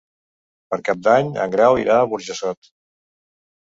[0.71, 2.77] Per Cap d'Any en Grau irà a Burjassot.